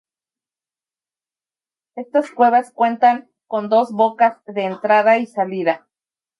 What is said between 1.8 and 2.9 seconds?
Estas cuevas